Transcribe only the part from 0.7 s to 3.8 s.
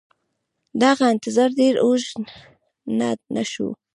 دغه انتظار ډېر اوږد نه شو.